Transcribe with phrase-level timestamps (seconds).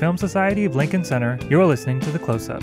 [0.00, 2.62] Film Society of Lincoln Center, you're listening to The Close Up.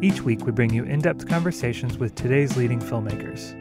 [0.00, 3.54] Each week, we bring you in depth conversations with today's leading filmmakers.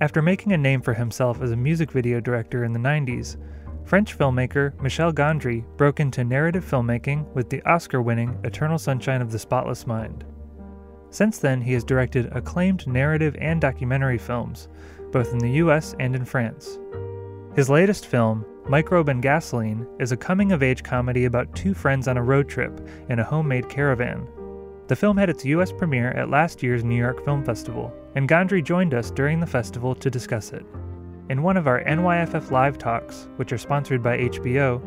[0.00, 3.36] After making a name for himself as a music video director in the 90s,
[3.84, 9.30] French filmmaker Michel Gondry broke into narrative filmmaking with the Oscar winning Eternal Sunshine of
[9.30, 10.24] the Spotless Mind.
[11.10, 14.68] Since then, he has directed acclaimed narrative and documentary films,
[15.10, 16.78] both in the US and in France.
[17.54, 22.06] His latest film, Microbe and Gasoline, is a coming of age comedy about two friends
[22.06, 24.26] on a road trip in a homemade caravan.
[24.86, 28.62] The film had its US premiere at last year's New York Film Festival, and Gondry
[28.62, 30.64] joined us during the festival to discuss it.
[31.28, 34.80] In one of our NYFF Live talks, which are sponsored by HBO,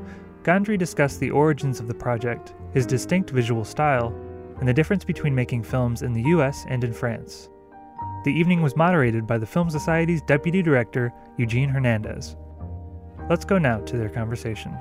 [0.43, 4.15] Gondry discussed the origins of the project, his distinct visual style,
[4.59, 7.49] and the difference between making films in the US and in France.
[8.23, 12.37] The evening was moderated by the Film Society's Deputy Director, Eugene Hernandez.
[13.27, 14.77] Let's go now to their conversation.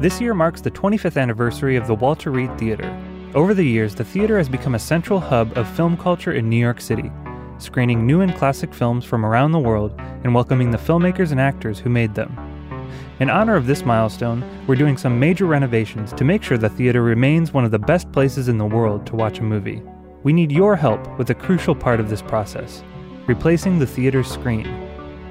[0.00, 2.98] This year marks the 25th anniversary of the Walter Reade Theater.
[3.34, 6.56] Over the years, the theater has become a central hub of film culture in New
[6.56, 7.12] York City,
[7.58, 9.92] screening new and classic films from around the world
[10.24, 12.49] and welcoming the filmmakers and actors who made them.
[13.20, 17.02] In honor of this milestone, we're doing some major renovations to make sure the theater
[17.02, 19.82] remains one of the best places in the world to watch a movie.
[20.22, 22.82] We need your help with a crucial part of this process
[23.26, 24.66] replacing the theater's screen.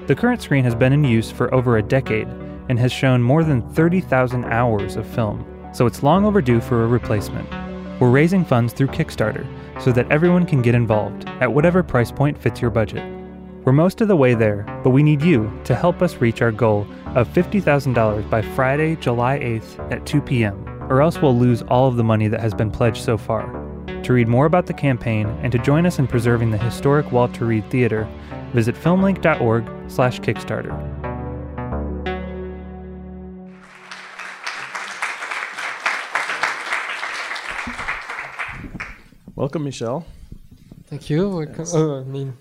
[0.08, 2.28] The current screen has been in use for over a decade
[2.70, 6.88] and has shown more than 30,000 hours of film, so it's long overdue for a
[6.88, 7.50] replacement.
[8.00, 9.46] We're raising funds through Kickstarter
[9.82, 13.19] so that everyone can get involved at whatever price point fits your budget.
[13.70, 16.52] We're most of the way there, but we need you to help us reach our
[16.52, 21.88] goal of $50,000 by Friday, July 8th at 2 p.m., or else we'll lose all
[21.88, 23.44] of the money that has been pledged so far.
[24.02, 27.46] To read more about the campaign and to join us in preserving the historic Walter
[27.46, 28.10] Reade Theater,
[28.54, 30.74] visit filmlinc.org/kickstarter.
[39.36, 40.08] Welcome, Michel.
[40.88, 41.30] Thank you.
[41.30, 41.66] Welcome.
[41.72, 42.34] Oh, I mean,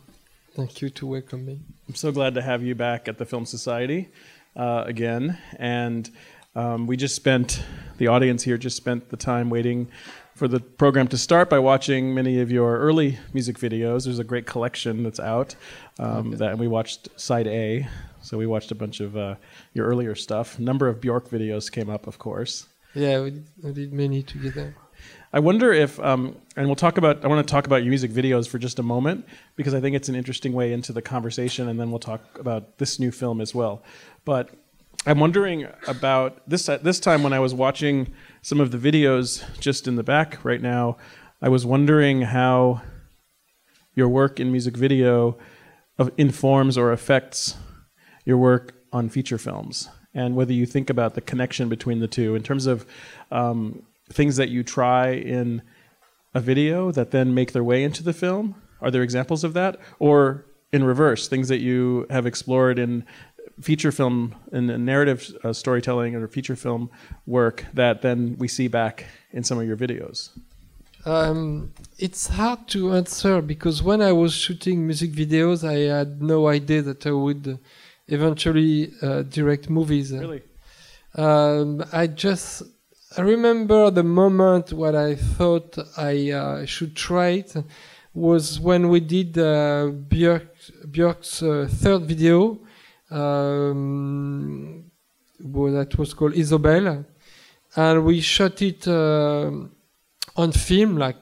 [0.58, 1.60] thank you to welcome me.
[1.86, 4.08] I'm so glad to have you back at the Film Society
[4.56, 5.38] uh, again.
[5.56, 6.10] And
[6.56, 7.62] um, we just spent,
[7.98, 9.88] the audience here just spent the time waiting
[10.34, 14.04] for the program to start by watching many of your early music videos.
[14.04, 15.54] There's a great collection that's out
[16.00, 16.36] um, okay.
[16.38, 17.86] that and we watched side A.
[18.20, 19.36] So we watched a bunch of uh,
[19.74, 20.58] your earlier stuff.
[20.58, 22.66] A number of Bjork videos came up, of course.
[22.96, 24.74] Yeah, we did, we did many together.
[25.32, 28.10] I wonder if, um, and we'll talk about, I want to talk about your music
[28.10, 31.68] videos for just a moment because I think it's an interesting way into the conversation,
[31.68, 33.82] and then we'll talk about this new film as well.
[34.24, 34.50] But
[35.06, 39.44] I'm wondering about this at this time when I was watching some of the videos
[39.60, 40.96] just in the back right now.
[41.42, 42.82] I was wondering how
[43.94, 45.36] your work in music video
[46.16, 47.56] informs or affects
[48.24, 52.34] your work on feature films, and whether you think about the connection between the two
[52.34, 52.86] in terms of
[53.30, 55.62] um, things that you try in
[56.34, 58.54] a video that then make their way into the film?
[58.80, 59.78] Are there examples of that?
[59.98, 63.04] Or in reverse, things that you have explored in
[63.60, 66.90] feature film and narrative uh, storytelling or feature film
[67.26, 70.30] work that then we see back in some of your videos?
[71.04, 76.48] Um, it's hard to answer because when I was shooting music videos, I had no
[76.48, 77.58] idea that I would
[78.08, 80.12] eventually uh, direct movies.
[80.12, 80.42] Really?
[81.14, 82.62] Um, I just
[83.18, 87.52] I remember the moment when I thought I uh, should try it
[88.14, 90.46] was when we did uh, Björk,
[90.86, 92.60] Björk's uh, third video.
[93.10, 94.84] Um,
[95.40, 97.04] well, that was called Isobel,
[97.74, 99.50] and we shot it uh,
[100.36, 101.16] on film, like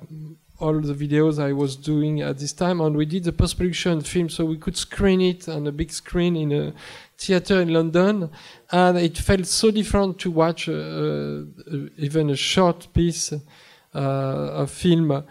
[0.58, 4.00] all the videos I was doing at this time, and we did the post production
[4.00, 6.72] film, so we could screen it on a big screen in a
[7.18, 8.30] theater in London,
[8.70, 11.44] and it felt so different to watch uh, uh,
[11.98, 15.22] even a short piece uh, of film uh,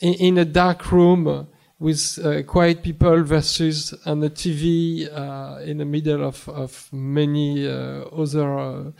[0.00, 1.46] in, in, a dark room
[1.78, 7.66] with uh, quiet people versus on the TV uh, in the middle of, of many
[7.68, 8.92] other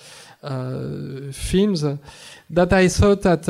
[1.32, 1.84] films.
[2.50, 3.48] That I thought that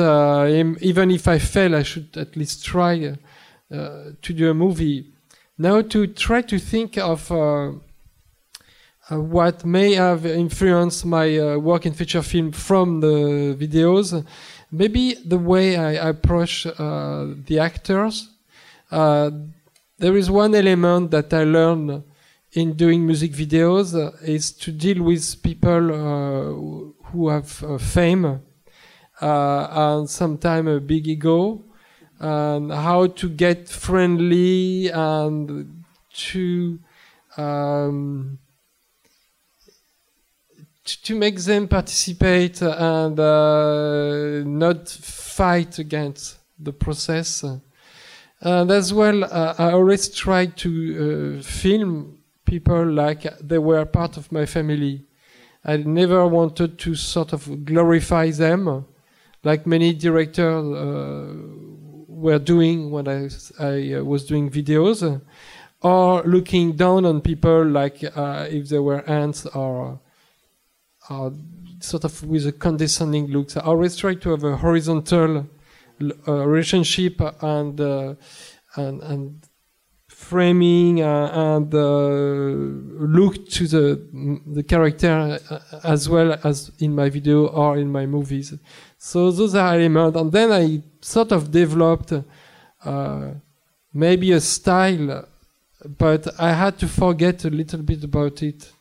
[0.81, 3.15] even if I fail, I should at least try
[3.69, 5.13] to do a movie.
[5.57, 7.31] Now to try to think of
[9.09, 14.25] uh, what may have influenced my uh, work in feature film from the videos.
[14.69, 18.29] Maybe the way I approach uh, the actors.
[18.91, 19.31] Uh,
[19.97, 22.03] there is one element that I learned
[22.53, 27.49] in doing music videos uh, is to deal with people uh, who have
[27.81, 28.41] fame
[29.19, 31.63] and sometimes a big ego.
[32.19, 35.83] and how to get friendly and
[36.13, 36.79] to
[37.37, 38.39] um,
[40.83, 47.43] to make them participate and uh, not fight against the process.
[48.39, 52.16] And as well, uh, I always try to uh, film
[52.47, 55.05] people like they were part of my family.
[55.63, 58.85] I never wanted to sort of glorify them,
[59.43, 61.33] like many directors uh,
[62.07, 63.29] were doing when I,
[63.59, 65.21] I uh, was doing videos,
[65.81, 69.99] or looking down on people like uh, if they were ants or,
[71.09, 71.33] or
[71.79, 73.49] sort of with a condescending look.
[73.51, 75.47] So I always try to have a horizontal
[76.27, 78.15] uh, relationship and, uh,
[78.75, 79.46] and and
[80.29, 81.73] framing uh, and
[83.15, 83.85] look to the
[84.57, 88.53] the character uh, as well as in my video or in my movies.
[88.97, 92.11] So those are elements, and then I sort of developed
[92.83, 93.31] uh,
[93.93, 95.27] maybe a style,
[95.97, 98.71] but I had to forget a little bit about it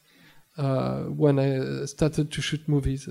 [0.59, 3.09] uh, when I started to shoot movies.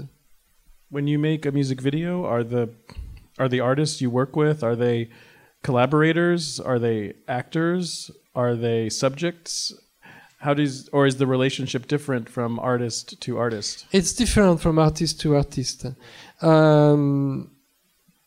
[0.90, 2.70] When you make a music video, are the
[3.40, 5.10] are the artists you work with are they
[5.64, 6.60] collaborators?
[6.60, 8.12] Are they actors?
[8.36, 9.74] Are they subjects?
[10.40, 13.86] How does or is the relationship different from artist to artist?
[13.92, 15.86] It's different from artist to artist.
[16.42, 17.52] Um,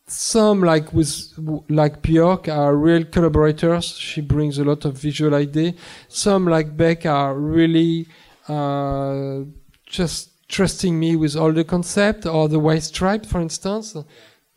[0.07, 1.33] some like with
[1.69, 3.85] like Björk are real collaborators.
[3.97, 5.73] She brings a lot of visual idea.
[6.07, 8.07] Some like Beck are really
[8.47, 9.41] uh,
[9.85, 13.95] just trusting me with all the concept or the white stripe, for instance.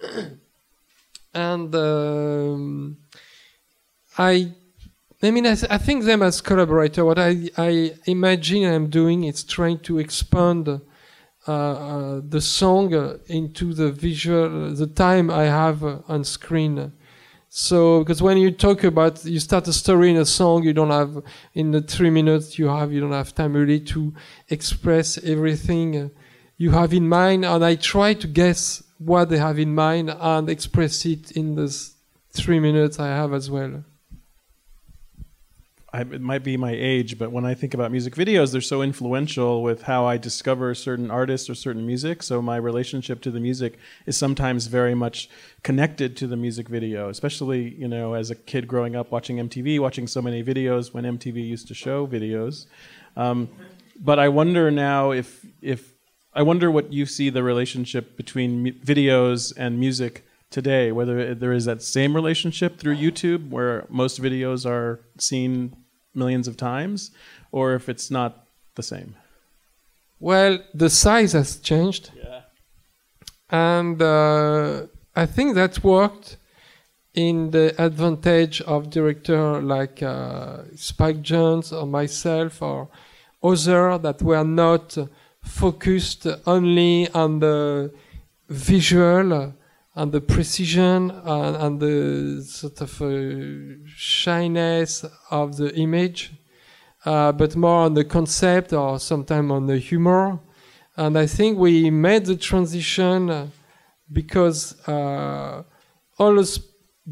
[1.35, 2.97] and um,
[4.19, 4.53] I,
[5.25, 7.05] I mean, I, th- I, think them as collaborator.
[7.05, 10.81] What I, I imagine I'm doing is trying to expand uh,
[11.47, 16.93] uh, the song uh, into the visual, the time I have on screen.
[17.49, 20.91] So, because when you talk about, you start a story in a song, you don't
[20.91, 21.23] have,
[21.55, 24.13] in the three minutes you have, you don't have time really to
[24.49, 26.11] express everything
[26.57, 27.45] you have in mind.
[27.45, 31.69] And I try to guess what they have in mind and express it in the
[32.31, 33.85] three minutes I have as well.
[35.95, 38.81] I, it might be my age, but when I think about music videos, they're so
[38.81, 42.23] influential with how I discover certain artists or certain music.
[42.23, 45.29] So my relationship to the music is sometimes very much
[45.63, 49.81] connected to the music video, especially you know as a kid growing up watching MTV,
[49.81, 52.67] watching so many videos when MTV used to show videos.
[53.15, 53.51] Um,
[54.01, 55.93] but I wonder now if if
[56.33, 60.91] I wonder what you see the relationship between mu- videos and music today.
[60.91, 65.77] Whether there is that same relationship through YouTube, where most videos are seen
[66.15, 67.11] millions of times,
[67.51, 69.15] or if it's not the same.
[70.21, 72.11] Well, the size has changed.
[72.17, 72.43] Yeah.
[73.51, 76.37] And uh, I think that worked
[77.15, 82.89] in the advantage of director like uh, Spike Jonze or myself or
[83.43, 84.97] other that were not
[85.43, 87.93] focused only on the
[88.49, 89.53] visual
[89.95, 96.33] and the precision and, and the sort of uh, shyness of the image,
[97.05, 100.39] uh, but more on the concept or sometimes on the humor.
[100.97, 103.53] And I think we made the transition
[104.11, 105.63] because uh,
[106.19, 106.61] all those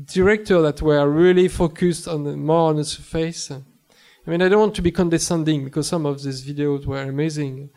[0.04, 3.50] directors that were really focused on the more on the surface.
[3.50, 7.70] I mean, I don't want to be condescending because some of these videos were amazing.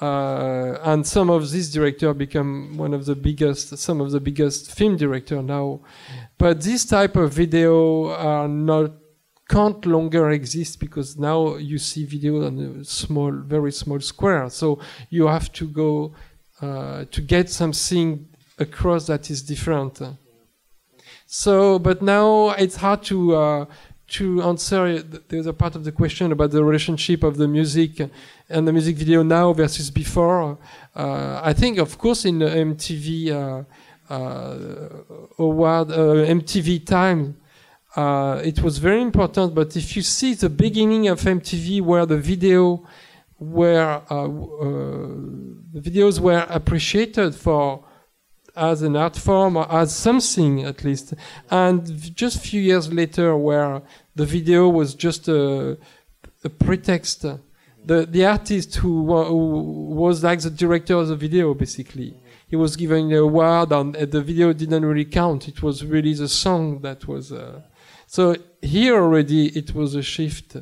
[0.00, 4.72] Uh, and some of these directors become one of the biggest, some of the biggest
[4.72, 5.80] film director now.
[6.38, 8.92] But this type of video are not
[9.48, 14.50] can't longer exist because now you see video on a small, very small square.
[14.50, 14.78] So
[15.08, 16.12] you have to go
[16.60, 18.28] uh, to get something
[18.58, 20.00] across that is different.
[21.26, 23.66] So, but now it's hard to uh,
[24.08, 28.00] to answer the other part of the question about the relationship of the music
[28.48, 30.58] and the music video now versus before.
[30.96, 33.64] Uh, I think, of course, in the MTV uh,
[34.12, 34.88] uh,
[35.38, 37.36] award, uh, MTV time,
[37.96, 39.54] uh, it was very important.
[39.54, 42.86] But if you see the beginning of MTV, where the video
[43.38, 44.26] where uh,
[45.72, 47.84] the videos were appreciated for
[48.58, 51.14] as an art form or as something at least.
[51.50, 53.82] And just a few years later, where
[54.14, 55.78] the video was just a,
[56.44, 58.92] a pretext, the the artist who,
[59.24, 59.36] who,
[59.94, 62.14] was like the director of the video basically.
[62.48, 65.48] He was given the award, and the video didn't really count.
[65.48, 67.30] It was really the song that was.
[67.30, 67.60] Uh,
[68.06, 70.56] so here already, it was a shift.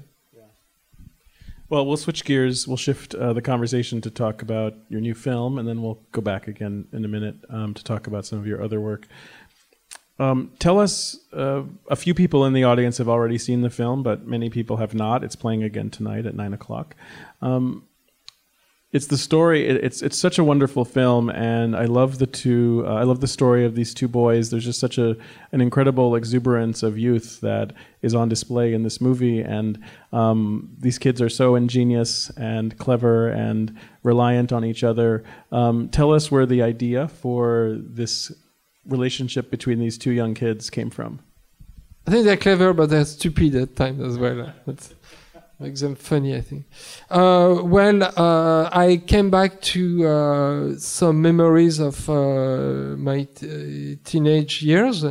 [1.69, 2.69] Well, we'll switch gears.
[2.69, 6.21] We'll shift uh, the conversation to talk about your new film, and then we'll go
[6.21, 9.09] back again in a minute um, to talk about some of your other work.
[10.19, 14.03] Um, tell us, uh, a few people in the audience have already seen the film,
[14.03, 15.25] but many people have not.
[15.25, 16.95] It's playing again tonight at nine o'clock.
[17.43, 17.85] Um,
[18.97, 19.69] it's the story.
[19.69, 22.83] It, it's it's such a wonderful film, and I love the two.
[22.87, 24.49] Uh, I love the story of these two boys.
[24.51, 25.17] There's just such a
[25.53, 29.79] an incredible exuberance of youth that is on display in this movie, and
[30.13, 35.23] um, these kids are so ingenious and clever and reliant on each other.
[35.53, 38.33] Um, tell us where the idea for this
[38.87, 41.21] relationship between these two young kids came from.
[42.07, 44.53] I think they're clever, but they're stupid at times as well.
[44.65, 44.95] That's
[45.59, 46.67] makes them funny, I think.
[47.11, 54.63] Uh, well, uh, I came back to uh, some memories of uh, my t- teenage
[54.63, 55.05] years,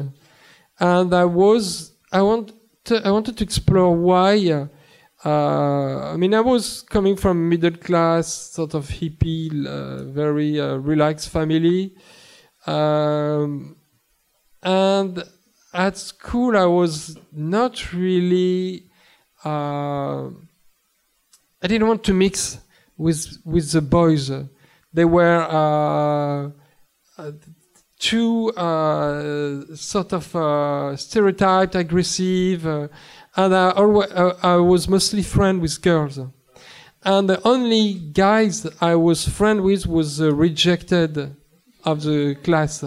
[0.80, 2.54] and I was I want
[2.86, 4.68] to, I wanted to explore why.
[5.24, 11.30] Uh, I mean, I was coming from middle class, sort of hippie, uh, very relaxed
[11.30, 11.96] family.
[12.68, 13.78] Um,
[14.62, 15.24] and
[15.74, 18.92] at school, I was not really.
[19.46, 20.30] Uh,
[21.62, 22.60] I didn't want to mix
[22.98, 24.32] with with the boys.
[24.92, 26.50] They were uh,
[27.18, 27.32] uh
[28.00, 35.82] too uh, sort of uh, stereotyped, aggressive, and I, always, I was mostly friend with
[35.82, 36.20] girls.
[37.04, 41.36] And the only guys I was friend with was rejected
[41.86, 42.84] of the class.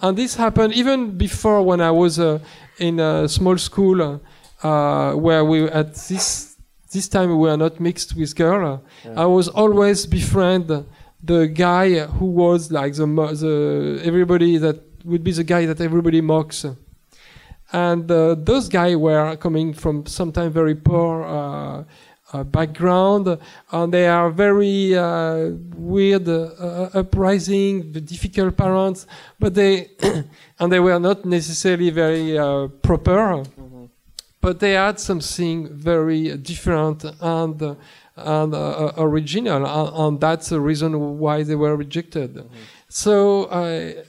[0.00, 2.38] And this happened even before when I was uh,
[2.78, 4.20] in a small school
[4.62, 6.56] uh, where we at this
[6.92, 8.82] this time we were not mixed with girl.
[9.04, 9.22] Yeah.
[9.22, 10.84] I was always befriend
[11.22, 16.20] the guy who was like the the everybody that would be the guy that everybody
[16.20, 16.64] mocks.
[17.70, 21.84] And uh, those guys were coming from sometimes very poor uh,
[22.32, 23.38] uh, background,
[23.72, 29.06] and they are very uh, weird, uh, uprising, difficult parents,
[29.38, 29.90] but they
[30.58, 32.36] and they were not necessarily very
[32.82, 33.67] proper, mm-hmm.
[34.40, 37.76] But they had something very different and
[38.16, 42.34] and uh, original, and, and, that's the reason why they were rejected.
[42.34, 42.48] Mm-hmm.
[42.88, 44.02] So I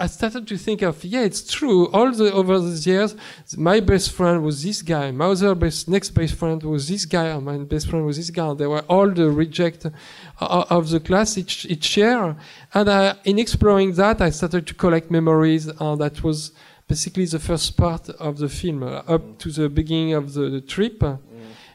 [0.00, 1.90] I started to think of, yeah, it's true.
[1.90, 3.14] All the over the years,
[3.58, 5.10] my best friend was this guy.
[5.10, 7.26] My other best, next best friend was this guy.
[7.26, 8.54] And my best friend was this guy.
[8.54, 12.34] They were all the reject uh, of the class each, each year.
[12.72, 15.66] And uh, in exploring that, I started to collect memories.
[15.66, 16.52] And that was
[16.90, 20.60] basically the first part of the film, uh, up to the beginning of the, the
[20.60, 20.98] trip.
[20.98, 21.18] Mm.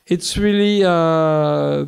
[0.06, 1.86] It's really uh,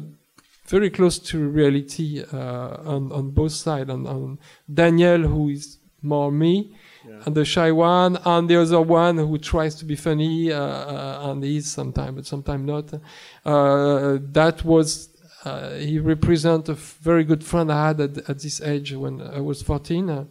[0.65, 3.89] very close to reality uh, on, on both sides.
[3.89, 4.37] And, and
[4.81, 6.73] Daniel, who is more me
[7.05, 7.23] yeah.
[7.25, 11.31] and the shy one and the other one who tries to be funny uh, uh
[11.31, 15.09] and is sometimes but sometimes not uh, that was
[15.43, 19.39] uh, he represents a very good friend I had at, at this age when I
[19.39, 20.27] was 14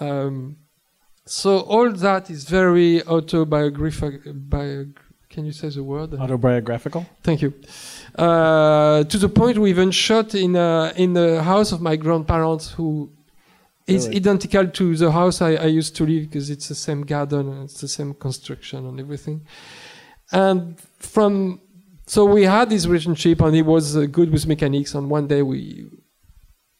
[0.00, 0.56] um,
[1.28, 4.96] so all that is very autobiographical biog-
[5.28, 7.52] can you say the word autobiographical thank you
[8.16, 12.70] uh, to the point we even shot in uh, in the house of my grandparents
[12.72, 13.10] who
[13.88, 14.16] it's really?
[14.16, 17.64] identical to the house I, I used to live because it's the same garden and
[17.64, 19.46] it's the same construction and everything.
[20.30, 21.60] And from
[22.04, 24.94] so we had this relationship and he was uh, good with mechanics.
[24.94, 25.88] And one day we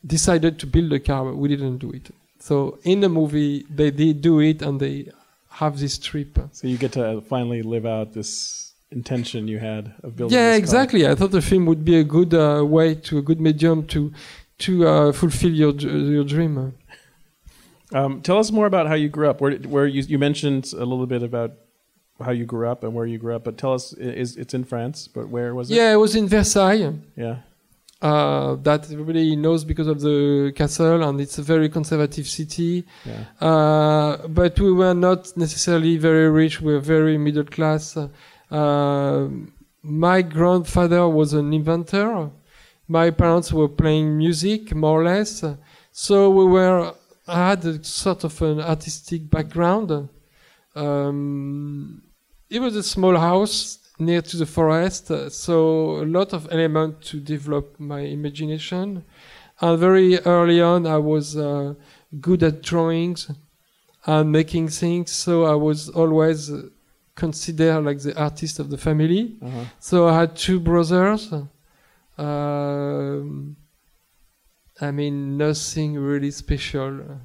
[0.05, 2.11] decided to build a car, but we didn't do it.
[2.39, 5.11] So in the movie they did do it and they
[5.51, 6.39] have this trip.
[6.53, 10.39] So you get to finally live out this intention you had of building.
[10.39, 11.07] Yeah, exactly.
[11.07, 14.13] I thought the film would be a good uh, way to a good medium to
[14.59, 16.75] to uh, fulfill your your dream.
[17.93, 19.41] Um, tell us more about how you grew up.
[19.41, 21.53] Where, where you, you mentioned a little bit about
[22.21, 24.65] how you grew up and where you grew up, but tell us, is it's in
[24.65, 25.77] France, but where was it?
[25.77, 26.95] Yeah, it was in Versailles.
[27.17, 27.37] Yeah.
[28.01, 32.85] Uh, that everybody knows because of the castle, and it's a very conservative city.
[33.05, 33.25] Yeah.
[33.45, 36.61] Uh, but we were not necessarily very rich.
[36.61, 37.97] We were very middle class.
[38.51, 39.29] Uh,
[39.83, 42.31] my grandfather was an inventor.
[42.87, 45.45] My parents were playing music, more or less.
[45.91, 46.95] So we were
[47.29, 50.09] I had a sort of an artistic background.
[50.75, 52.03] Um,
[52.49, 57.03] it was a small house near to the forest, uh, so a lot of element
[57.03, 59.05] to develop my imagination.
[59.61, 61.75] And very early on, I was uh,
[62.21, 63.31] good at drawings
[64.07, 66.63] and making things, so I was always uh,
[67.15, 69.37] considered like the artist of the family.
[69.43, 69.65] Uh-huh.
[69.81, 71.33] So I had two brothers.
[72.17, 73.57] Um,
[74.81, 77.21] I mean, nothing really special.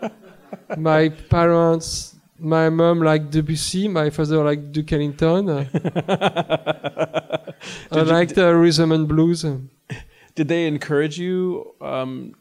[0.78, 5.48] my parents, my mom liked Debussy, my father liked Duke Ellington.
[7.90, 9.44] I liked uh, rhythm and blues.
[10.34, 12.34] Did they encourage you um,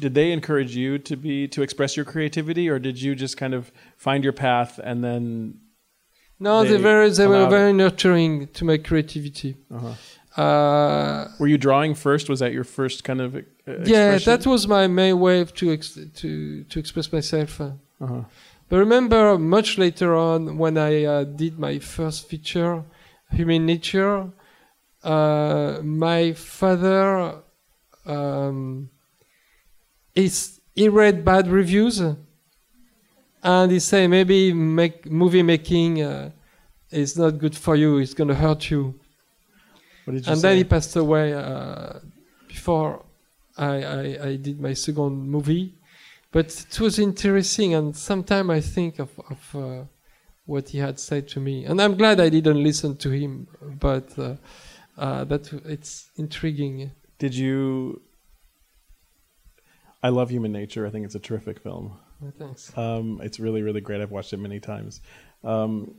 [0.00, 3.54] did they encourage you to be to express your creativity, or did you just kind
[3.54, 5.60] of find your path and then?
[6.38, 9.56] No, they, They very they were very nurturing to my creativity.
[9.70, 10.40] Uh-huh.
[10.40, 12.30] Uh, Were you drawing first?
[12.30, 13.36] Was that your first kind of?
[13.36, 13.42] Uh,
[13.84, 17.60] yeah, that was my main way to ex- to to express myself.
[17.60, 18.22] Uh, Uh-huh.
[18.70, 22.84] But remember, much later on, when I uh, did my first feature,
[23.32, 24.30] Human Nature,
[25.02, 27.42] uh, my father
[28.06, 28.88] um,
[30.14, 32.00] is he read bad reviews,
[33.42, 36.30] and he say maybe make movie making uh,
[36.92, 37.98] is not good for you.
[37.98, 39.00] It's gonna hurt you.
[40.06, 40.34] You and say?
[40.34, 41.98] then he passed away uh,
[42.46, 43.04] before
[43.58, 45.74] I, I, I did my second movie.
[46.32, 49.84] But it was interesting, and sometimes I think of, of uh,
[50.46, 53.48] what he had said to me, and I'm glad I didn't listen to him.
[53.80, 54.36] But uh,
[54.96, 56.92] uh, that it's intriguing.
[57.18, 58.02] Did you?
[60.02, 60.86] I love Human Nature.
[60.86, 61.98] I think it's a terrific film.
[62.24, 62.76] Uh, Thanks.
[62.76, 64.00] Um, it's really, really great.
[64.00, 65.00] I've watched it many times.
[65.42, 65.94] Um,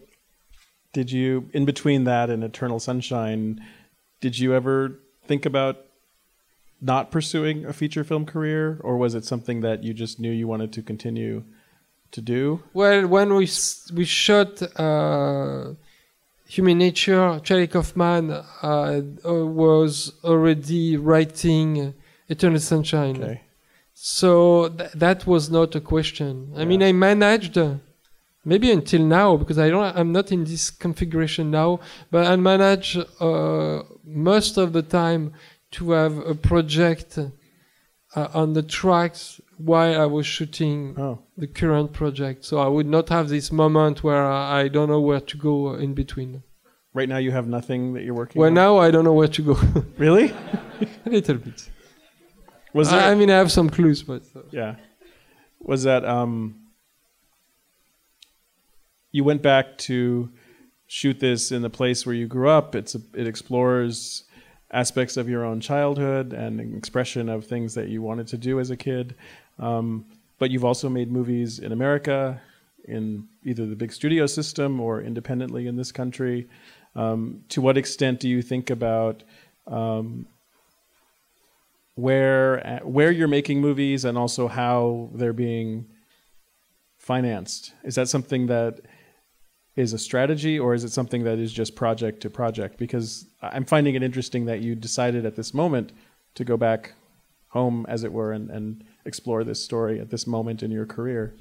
[0.94, 3.62] did you, in between that and Eternal Sunshine,
[4.22, 5.78] did you ever think about
[6.82, 10.48] not pursuing a feature film career, or was it something that you just knew you
[10.48, 11.44] wanted to continue
[12.12, 12.64] to do?
[12.74, 13.48] Well, when we
[13.94, 15.74] we shot uh,
[16.48, 21.94] Human Nature, Charlie Kaufman uh, uh, was already writing
[22.28, 23.18] Eternal Sunshine.
[23.24, 23.42] Okay.
[23.94, 26.52] So th- that was not a question.
[26.56, 26.66] I Yeah.
[26.70, 27.76] mean, I managed, uh,
[28.44, 32.98] maybe until now, because I don't, I'm not in this configuration now, but I manage
[32.98, 35.34] uh, most of the time
[35.72, 41.94] to have a project uh, on the tracks while I was shooting Oh, the current
[41.94, 42.44] project.
[42.46, 45.76] So I would not have this moment where I I don't know where to go
[45.76, 46.44] in between.
[46.94, 48.42] right now you have nothing that you're working on?
[48.42, 48.54] Well, on?
[48.64, 49.56] now I don't know where to go.
[49.98, 50.28] Really?
[51.06, 51.70] a little bit.
[52.74, 53.00] Was there?
[53.02, 54.76] I, I mean, I have some clues, but uh, Yeah.
[55.60, 56.34] Was that um
[59.12, 60.30] you went back to
[60.88, 62.76] shoot this in the place where you grew up.
[62.76, 64.24] It's a, it explores
[64.72, 68.60] aspects of your own childhood and an expression of things that you wanted to do
[68.60, 69.16] as a kid.
[69.60, 70.06] Um,
[70.40, 72.42] but you've also made movies in America,
[72.86, 76.48] in either the big studio system or independently in this country.
[76.96, 79.24] Um, to what extent do you think about
[79.68, 80.26] um,
[81.96, 85.86] where where you're making movies and also how they're being
[86.98, 87.74] financed.
[87.84, 88.80] Is that something that
[89.76, 92.78] is a strategy or is it something that is just project to project?
[92.78, 95.92] Because I'm finding it interesting that you decided at this moment
[96.36, 96.94] to go back
[97.50, 101.36] home, as it were, and, and explore this story at this moment in your career.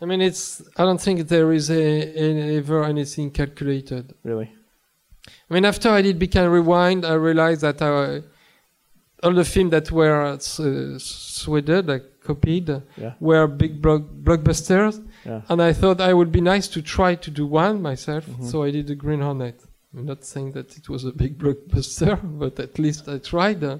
[0.00, 0.62] I mean, it's.
[0.76, 4.14] I don't think there is a, a, ever anything calculated.
[4.24, 4.50] Really?
[5.50, 8.22] I mean, after I did Be Kind Rewind, I realized that I,
[9.22, 13.14] all the films that were uh, sweded, like copied, Yeah.
[13.20, 15.02] were big block, blockbusters.
[15.26, 15.40] Yeah.
[15.50, 18.24] And I thought I would be nice to try to do one myself.
[18.26, 18.44] Mhm.
[18.50, 19.58] So I did the Green Hornet.
[19.96, 23.62] I'm not saying that it was a big blockbuster, but at least I tried.
[23.64, 23.78] uh.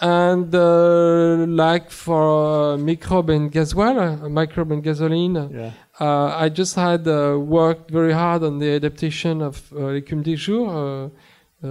[0.00, 5.70] And uh, like for uh, Microbe and Gasoil, uh, Microbe and Gasoline, Yeah.
[6.00, 10.34] uh, I just had uh, worked very hard on the adaptation of uh, L'écume des
[10.36, 11.08] jours, uh,
[11.64, 11.68] uh,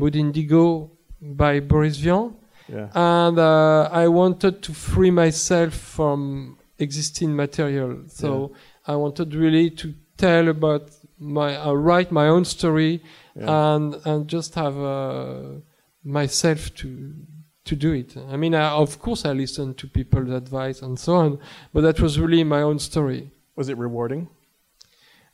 [0.00, 2.32] Mood Indigo by Boris Vian.
[2.68, 2.88] Yeah.
[2.94, 8.02] And uh, I wanted to free myself from existing material.
[8.08, 8.52] So
[8.86, 13.02] I wanted really to tell about my, uh, write my own story
[13.36, 13.74] Yeah.
[13.74, 15.42] and, and just have uh,
[16.02, 17.14] myself to,
[17.64, 18.16] to do it.
[18.30, 21.38] I mean, I, of course I listened to people's advice and so on,
[21.72, 23.30] but that was really my own story.
[23.56, 24.28] Was it rewarding?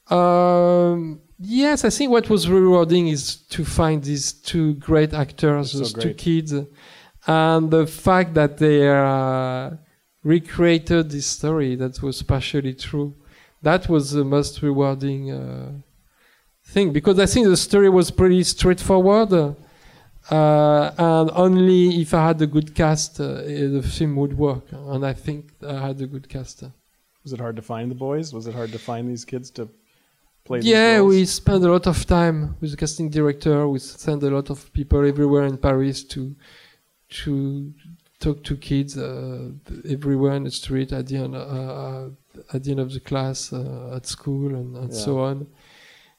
[0.08, 5.78] Um, yes, I think what was rewarding is to find these two great actors, So
[5.78, 6.52] those two kids,
[7.26, 9.70] and the fact that they uh,
[10.22, 13.14] recreated this story that was partially true.
[13.62, 15.72] That was the most rewarding uh,
[16.64, 19.32] thing because I think the story was pretty straightforward.
[20.30, 24.64] Uh, and only if I had a good cast, uh, the film would work.
[24.70, 26.64] And I think I had a good cast.
[27.22, 28.32] Was it hard to find the boys?
[28.32, 29.68] Was it hard to find these kids to
[30.44, 30.60] play?
[30.60, 33.68] Yeah, we spent a lot of time with the casting director.
[33.68, 36.34] We sent a lot of people everywhere in Paris to
[37.24, 37.72] to
[38.20, 39.50] talk to kids uh,
[39.88, 42.08] everywhere in the street at the end uh, uh,
[42.54, 45.46] at the end of the class uh, at school and, and so on.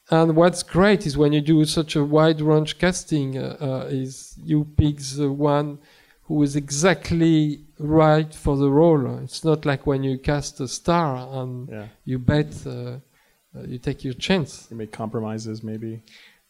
[0.10, 4.38] And what's great is when you do such a wide range casting, uh, uh, is
[4.44, 5.80] you pick the one
[6.24, 9.20] who is exactly right for the role.
[9.24, 11.88] It's not like when you cast a star and Yeah.
[12.04, 12.54] you bet,
[13.68, 14.68] you take your chance.
[14.72, 16.04] You make compromises, maybe.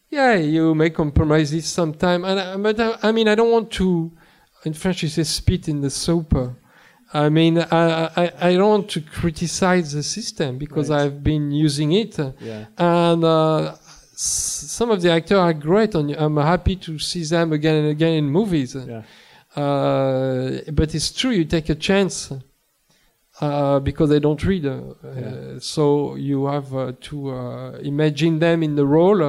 [0.09, 4.11] Yeah, you make compromises sometime, and but I, I mean, I don't want to.
[4.65, 6.34] In French, you say spit in the soup.
[7.13, 11.02] I mean, I, I, I don't want to criticize the system because Right.
[11.02, 12.17] I've been using it.
[12.39, 12.65] Yeah.
[12.78, 13.74] And uh,
[14.13, 17.88] s- some of the actors are great, and I'm happy to see them again and
[17.89, 18.76] again in movies.
[18.76, 19.02] Yeah.
[19.62, 22.32] Uh, but it's true, you take a chance
[23.41, 24.65] uh, because they don't read.
[24.65, 25.60] Uh, Yeah.
[25.60, 29.21] So you have uh, to uh, imagine them in the role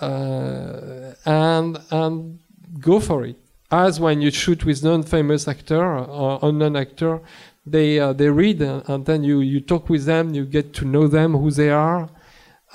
[0.00, 2.38] uh, and and
[2.80, 3.36] go for it.
[3.70, 7.20] As when you shoot with non-famous actor or unknown actor,
[7.66, 10.84] they uh, they read uh, and then you you talk with them, you get to
[10.84, 12.08] know them, who they are,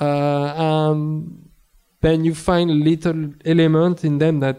[0.02, 0.54] uh,
[0.92, 1.48] and
[2.02, 4.58] then you find little element in them that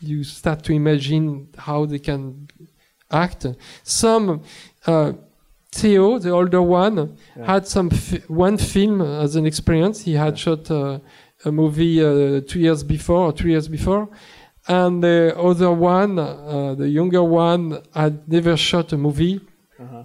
[0.00, 2.48] you start to imagine how they can
[3.10, 3.46] act.
[3.82, 4.42] Some
[4.86, 5.12] uh,
[5.70, 7.46] Theo, the older one, Yeah.
[7.46, 7.88] had some
[8.28, 10.02] one film as an experience.
[10.02, 10.44] He had Yeah.
[10.44, 10.98] shot uh,
[11.46, 14.08] a movie uh, two years before or three years before,
[14.68, 19.40] and the other one, uh, the younger one, had never shot a movie.
[19.80, 20.04] Uh-huh.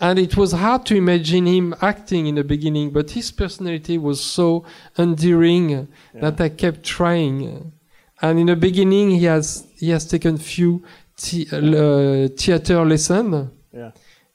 [0.00, 4.20] And it was hard to imagine him acting in the beginning, but his personality was
[4.20, 4.64] so
[4.96, 5.86] endearing Yeah.
[6.20, 7.72] that I kept trying.
[8.22, 10.82] And in the beginning, he has he has taken few
[11.22, 13.90] the, uh, theater lesson, Yeah.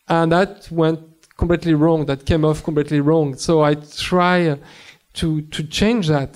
[0.08, 1.00] and that went
[1.38, 2.06] completely wrong.
[2.08, 3.36] That came off completely wrong.
[3.38, 4.58] So I try
[5.14, 6.34] to to change that,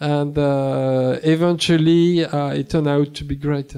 [0.00, 3.74] and uh, eventually uh, it turned out to be great.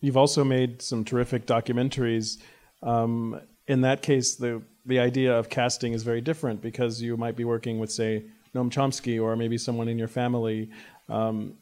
[0.00, 2.38] You've also made some terrific documentaries.
[2.82, 7.36] Um, in that case, the the idea of casting is very different because you might
[7.36, 8.24] be working with, say,
[8.54, 10.70] Noam Chomsky or maybe someone in your family.
[11.10, 11.58] Um,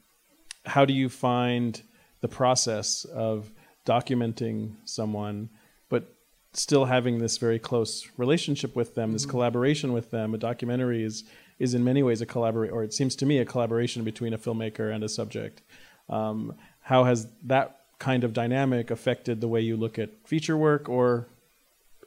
[0.64, 1.82] how do you find
[2.20, 3.50] the process of
[3.84, 5.50] documenting someone,
[5.88, 6.14] but
[6.52, 10.32] still having this very close relationship with them, this collaboration with them?
[10.32, 11.24] A documentary is
[11.58, 14.38] is in many ways a collaborate, or it seems to me a collaboration between a
[14.38, 15.62] filmmaker and a subject.
[16.08, 20.88] Um, how has that kind of dynamic affected the way you look at feature work,
[20.88, 21.28] or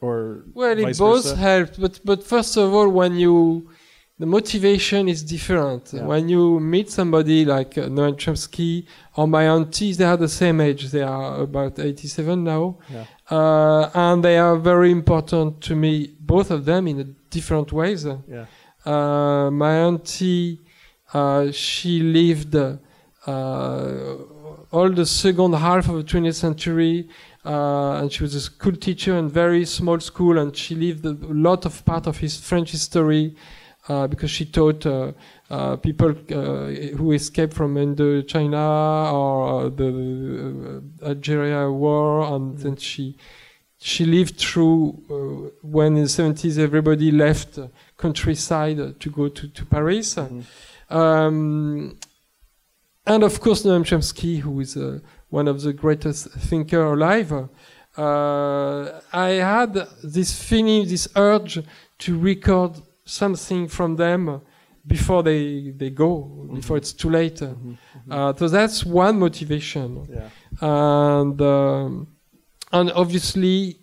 [0.02, 1.36] or Well, it both versa?
[1.36, 3.70] helped, but but first of all, when you
[4.20, 5.94] the motivation is different.
[5.94, 6.04] Yeah.
[6.04, 8.86] When you meet somebody like uh, Noam Chomsky
[9.16, 10.92] or my aunties, they are the same age.
[10.92, 13.06] They are about 87 now, Yeah.
[13.32, 16.16] uh, and they are very important to me.
[16.20, 18.06] Both of them in a different ways.
[18.06, 18.46] Yeah.
[18.86, 20.60] Uh, my auntie,
[21.14, 22.78] uh, she lived uh,
[24.72, 27.10] all the second half of the 20th century,
[27.46, 31.12] uh, and she was a school teacher in very small school, and she lived a
[31.12, 33.36] lot of part of his French history
[33.90, 34.84] uh, because she taught
[35.82, 43.18] people who escaped from Indochina or the Algeria war, and then she
[43.82, 47.58] she lived through uh, when in the 70s everybody left
[47.98, 50.16] countryside to go to, to Paris.
[50.16, 50.44] Mhm.
[50.90, 51.98] Um,
[53.06, 57.32] and of course, Noam Chomsky, who is uh, one of the greatest thinker alive.
[57.98, 61.60] Uh, I had this feeling, this urge
[62.00, 62.74] to record
[63.06, 64.42] something from them
[64.86, 67.38] before they, they go, before it's too late.
[67.42, 67.78] Mhm.
[68.10, 70.30] Uh, so that's one motivation Yeah.
[70.62, 72.08] and um,
[72.72, 73.78] and obviously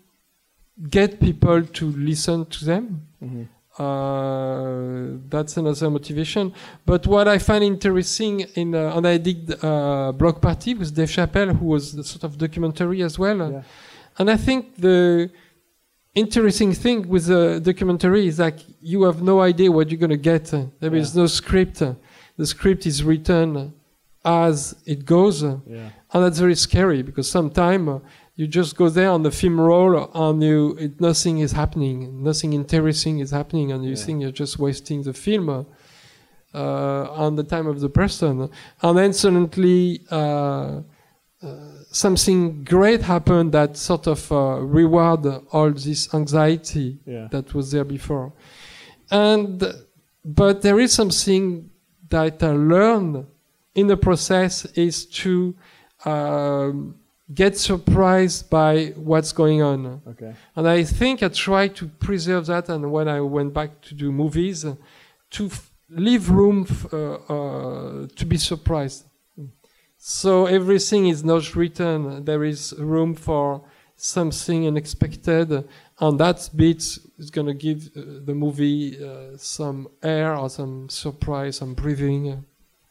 [0.90, 2.84] get people to listen to them.
[3.22, 3.46] Mhm.
[3.78, 6.52] Uh, that's another motivation.
[6.90, 11.10] But what I find interesting in uh, and I did uh, Block Party with Dave
[11.16, 13.38] Chappelle, who was the sort of documentary as well.
[13.52, 13.62] Yeah.
[14.18, 15.30] And I think the
[16.14, 20.24] interesting thing with the documentary is like you have no idea what you're going to
[20.32, 20.44] get.
[20.80, 21.22] There is Yeah.
[21.22, 21.78] no script.
[22.40, 23.72] The script is written
[24.24, 25.42] as it goes.
[25.42, 25.90] Yeah.
[26.12, 27.98] And that's very scary because sometimes uh,
[28.38, 32.52] you just go there on the film roll and you it, nothing is happening, nothing
[32.52, 34.04] interesting is happening, and you Yeah.
[34.04, 35.64] think you're just wasting the film uh,
[37.24, 38.48] on the time of the person.
[38.82, 40.80] And then suddenly uh, uh,
[41.90, 47.28] something great happened that sort of uh, reward all this anxiety Yeah.
[47.30, 48.32] that was there before.
[49.10, 49.62] And
[50.24, 51.70] but there is something
[52.10, 53.26] that I learned
[53.74, 55.54] in the process is to
[56.04, 56.96] um,
[57.32, 60.00] get surprised by what's going on.
[60.06, 60.34] Okay.
[60.54, 62.68] And I think I try to preserve that.
[62.68, 64.76] And when I went back to do movies, uh,
[65.30, 69.04] to f- leave room uh, uh, to be surprised.
[69.98, 72.24] So everything is not written.
[72.24, 73.62] There is room for
[73.96, 75.64] something unexpected,
[75.98, 76.82] and that bit
[77.18, 82.44] is going to give uh, the movie uh, some air or some surprise, some breathing.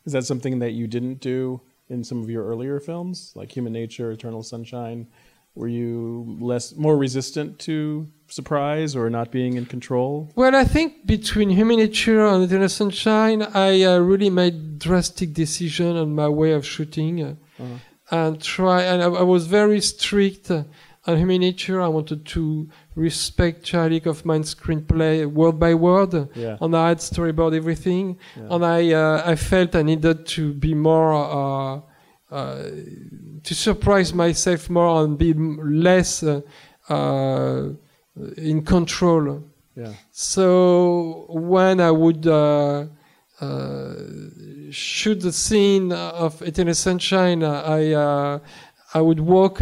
[0.03, 3.73] Is that something that you didn't do in some of your earlier films, like Human
[3.73, 5.07] Nature, Eternal Sunshine?
[5.53, 10.29] Were you less, more resistant to surprise or not being in control?
[10.35, 15.95] Well, I think between Human Nature and Eternal Sunshine, I uh, really made drastic decision
[15.95, 17.77] on my way of shooting uh, Uh-huh.
[18.11, 18.83] and try.
[18.83, 20.63] And I, I was very strict uh,
[21.07, 26.57] On Human Nature, I wanted to respect Charlie Kaufman's screenplay word by word, Yeah.
[26.61, 28.47] and I had storyboard everything, Yeah.
[28.55, 31.81] and I uh, I felt I needed to be more uh,
[32.35, 32.63] uh,
[33.43, 36.41] to surprise myself more and be less uh,
[36.89, 37.69] uh,
[38.37, 39.43] in control.
[39.75, 39.93] Yeah.
[40.11, 42.85] So when I would uh,
[43.41, 43.93] uh,
[44.71, 48.39] shoot the scene of Eternal Sunshine, I uh,
[48.93, 49.61] I would walk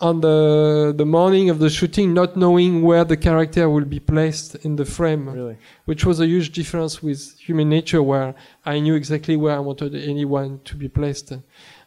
[0.00, 4.54] on the the morning of the shooting, not knowing where the character will be placed
[4.56, 5.56] in the frame, Really.
[5.86, 9.94] which was a huge difference with Human Nature, where I knew exactly where I wanted
[9.94, 11.32] anyone to be placed.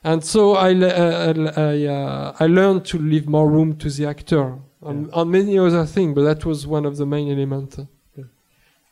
[0.03, 4.57] And so I uh, I, uh, I learned to leave more room to the actor
[4.81, 5.19] on, Yeah.
[5.19, 7.77] on many other things, but that was one of the main elements.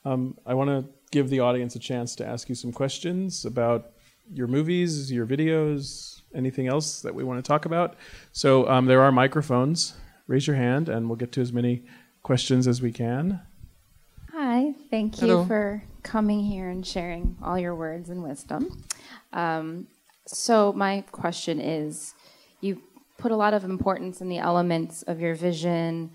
[0.05, 3.91] Um, I want to give the audience a chance to ask you some questions about
[4.33, 7.95] your movies, your videos, anything else that we want to talk about.
[8.31, 9.95] So um, there are microphones.
[10.27, 11.83] Raise your hand, and we'll get to as many
[12.23, 13.41] questions as we can.
[14.33, 15.45] Hi, thank you Hello.
[15.45, 18.83] for coming here and sharing all your words and wisdom.
[19.33, 19.87] Um,
[20.25, 22.13] so, my question is
[22.59, 22.81] you
[23.17, 26.11] put a lot of importance in the elements of your vision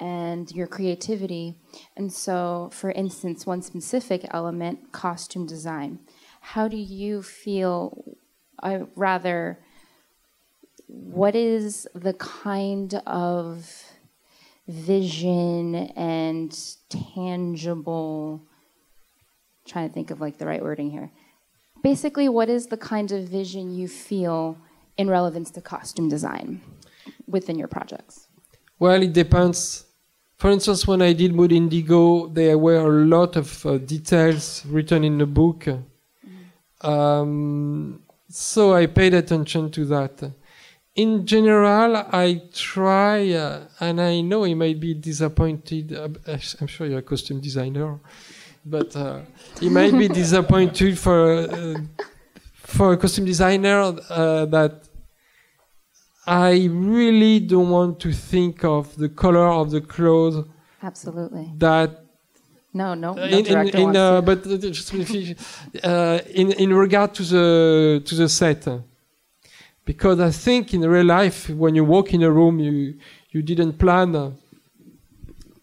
[0.00, 1.56] and your creativity.
[1.96, 5.98] And so, for instance, one specific element, costume design.
[6.40, 8.16] How do you feel,
[8.62, 9.58] I rather,
[10.86, 13.84] what is the kind of
[14.66, 18.42] vision and tangible
[19.66, 21.10] trying to think of like the right wording here
[21.82, 24.58] basically what is the kind of vision you feel
[24.98, 26.60] in relevance to costume design
[27.26, 28.28] within your projects
[28.78, 29.86] Well, it depends.
[30.36, 35.02] For instance, when I did Mood Indigo, there were a lot of uh, details written
[35.02, 35.66] in the book.
[36.80, 40.32] Um, so I paid attention to that.
[40.94, 45.92] In general, I try, uh, and I know he might be disappointed.
[45.92, 46.08] Uh,
[46.60, 48.00] I'm sure you're a costume designer,
[48.64, 49.20] but uh,
[49.60, 51.74] he might be disappointed for uh,
[52.54, 54.88] for a costume designer uh, that
[56.26, 60.44] I really don't want to think of the color of the clothes
[60.82, 62.04] absolutely that
[62.74, 64.92] no no, no in, in, in uh, but uh, just
[65.84, 68.66] uh, in in regard to the to the set
[69.84, 72.94] because I think in real life when you walk in a room you
[73.30, 74.30] you didn't plan uh,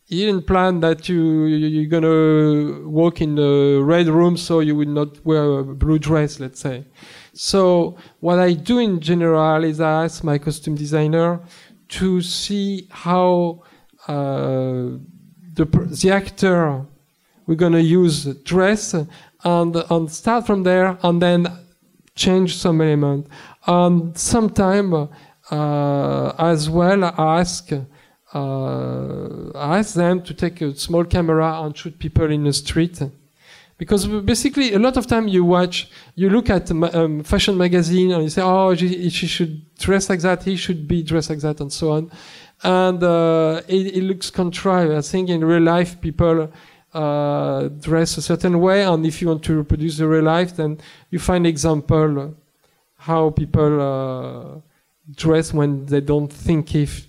[0.08, 4.76] you didn't plan that you you- you're gonna walk in the red room so you
[4.76, 6.86] would not wear a blue dress let's say.
[7.34, 11.42] So what I do in general is I ask my costume designer
[12.00, 13.62] to see how
[14.08, 14.98] uh,
[15.58, 15.66] the
[16.02, 16.86] the actor
[17.48, 21.48] we're gonna use dress and and start from there and then
[22.16, 23.28] change some element.
[23.68, 25.10] And sometime
[25.52, 27.72] uh, as well ask
[28.34, 33.02] uh, ask them to take a small camera and shoot people in the street.
[33.78, 38.24] Because basically a lot of time you watch you look at um, fashion magazine and
[38.24, 41.60] you say oh she, she should dress like that he should be dressed like that
[41.60, 42.10] and so on.
[42.64, 46.50] And uh, it, it looks contrived i think in real life people
[46.96, 50.78] uh, dress a certain way and if you want to reproduce the real life then
[51.12, 52.34] you find example
[52.98, 54.60] how people uh,
[55.16, 57.08] dress when they don't think if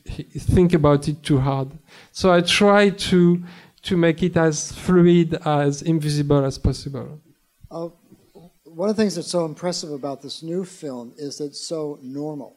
[0.57, 1.68] think about it too hard
[2.12, 3.42] so i try to
[3.83, 7.09] to make it as fluid as invisible as possible
[7.70, 7.88] Uh,
[8.64, 11.99] one of the things that's so impressive about this new film is that it's so
[12.03, 12.57] normal.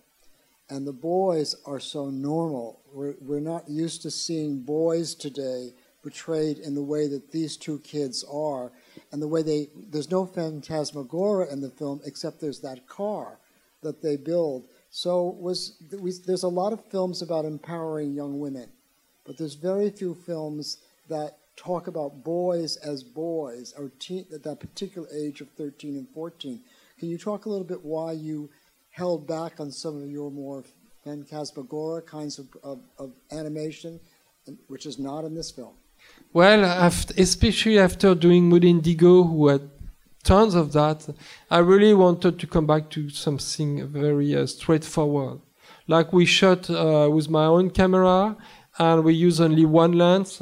[0.70, 2.82] And the boys are so normal.
[2.94, 7.80] We're, we're not used to seeing boys today portrayed in the way that these two
[7.80, 8.72] kids are.
[9.12, 13.40] And the way they, there's no phantasmagoria in the film except there's that car
[13.82, 14.66] that they build.
[14.90, 18.70] So was, we, there's a lot of films about empowering young women,
[19.26, 24.60] but there's very few films that talk about boys as boys or teen, at that
[24.60, 26.60] particular age of 13 and 14.
[26.98, 28.50] Can you talk a little bit why you
[28.92, 30.64] held back on some of your more
[31.04, 34.00] phantasmagoria kinds of, of, of animation,
[34.68, 35.76] which is not in this film?
[36.32, 39.70] Well, after, especially after doing Mood Indigo, who had
[40.24, 41.10] tons of that,
[41.50, 45.40] I really wanted to come back to something very uh, straightforward.
[45.88, 48.38] Like we shot uh, with my own camera,
[48.78, 50.40] and we use only one lens,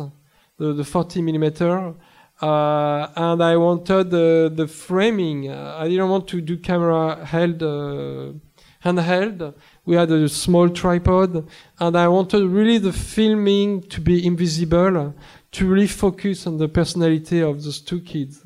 [0.57, 1.93] the, the 40 millimeter.
[2.41, 5.49] Uh, and I wanted the the framing.
[5.51, 8.33] I didn't want to do camera held, uh,
[8.85, 9.55] handheld.
[9.85, 11.47] We had a small tripod,
[11.79, 15.15] and I wanted really the filming to be invisible
[15.57, 18.45] to really focus on the personality of those two kids.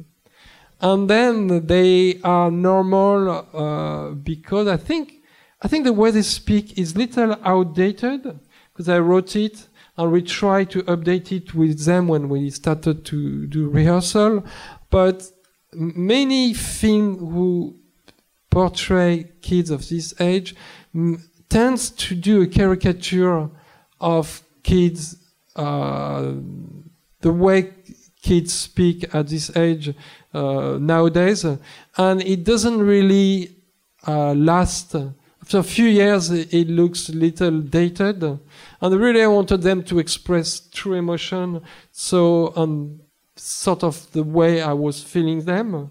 [0.79, 5.21] And then they are normal uh, because I think
[5.61, 8.39] I think the way they speak is little outdated
[8.73, 13.05] because I wrote it and we tried to update it with them when we started
[13.05, 14.43] to do rehearsal.
[14.89, 15.29] But
[15.73, 17.75] many films who
[18.49, 20.55] portray kids of this age
[21.49, 23.49] tends to do a caricature
[23.99, 25.17] of kids,
[25.55, 26.33] uh,
[27.21, 27.73] the way
[28.21, 29.93] kids speak at this age
[30.33, 33.55] uh, nowadays, and it doesn't really
[34.07, 34.95] uh, last.
[35.41, 40.59] After a few years, it looks little dated, and really I wanted them to express
[40.71, 41.61] true emotion.
[41.91, 43.01] So, um,
[43.35, 45.89] sort of the way I was feeling them.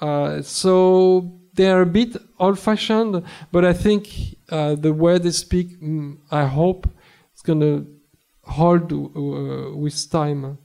[0.00, 3.22] Uh, so they are a bit old-fashioned,
[3.52, 4.08] but I think
[4.50, 6.88] uh, the way they speak, mm, I hope,
[7.32, 7.84] it's gonna
[8.44, 10.58] hold uh, with time.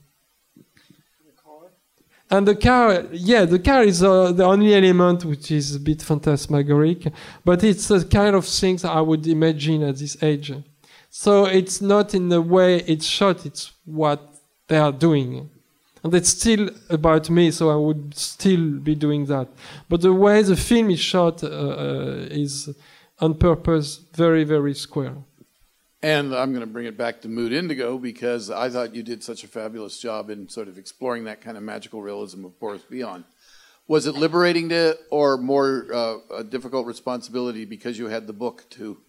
[2.30, 6.02] And the car, yeah, the car is uh, the only element which is a bit
[6.02, 7.08] phantasmagoric,
[7.46, 10.52] but it's the kind of things I would imagine at this age.
[11.10, 14.36] So it's not in the way it's shot, it's what
[14.68, 15.50] they are doing.
[16.04, 19.48] And it's still about me, so I would still be doing that.
[19.88, 22.70] But the way the film is shot uh, uh, is
[23.20, 25.16] on purpose very, very square.
[26.08, 29.22] And I'm going to bring it back to Mood Indigo because I thought you did
[29.22, 32.82] such a fabulous job in sort of exploring that kind of magical realism of Boris
[32.90, 33.26] Vian.
[33.90, 38.64] Was it liberating to, or more uh, a difficult responsibility because you had the book
[38.70, 39.00] to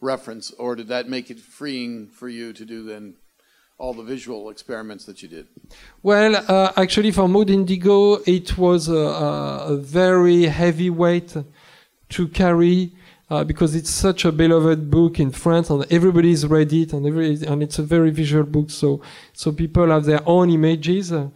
[0.00, 3.16] reference, or did that make it freeing for you to do then
[3.76, 5.48] all the visual experiments that you did?
[6.02, 11.36] Well, uh, actually, for Mood Indigo, it was a, a very heavy weight
[12.08, 12.95] to carry
[13.28, 17.42] uh, because it's such a beloved book in France, and everybody's read it, and every,
[17.44, 18.70] and it's a very visual book.
[18.70, 19.00] So,
[19.32, 21.28] so people have their own images, uh,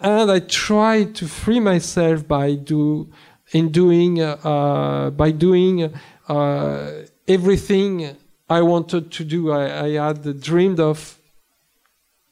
[0.00, 3.10] and I try to free myself by do
[3.52, 5.94] in doing uh, by doing
[6.28, 6.90] uh,
[7.28, 8.16] everything
[8.48, 9.52] I wanted to do.
[9.52, 11.18] I, I had dreamed of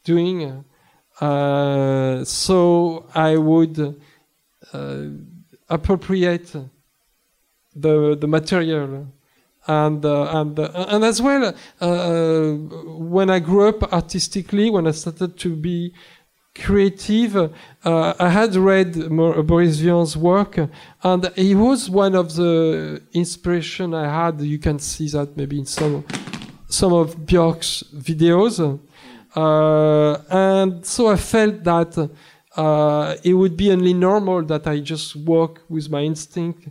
[0.05, 0.65] doing.
[1.21, 3.79] Uh, so I would
[4.73, 5.05] uh,
[5.69, 6.53] appropriate
[7.75, 9.07] the the material.
[9.67, 12.53] And uh, and uh, and as well uh,
[13.15, 15.95] when I grew up artistically when I started to be
[16.53, 19.09] creative uh, I had read
[19.47, 20.59] Boris Vian's work
[21.05, 24.41] and he was one of the inspiration I had.
[24.41, 26.05] You can see that maybe in some
[26.69, 28.59] some of Björk's videos.
[29.35, 32.11] Uh, and so I felt that
[32.57, 36.69] uh, it would be only normal that I just work with my instinct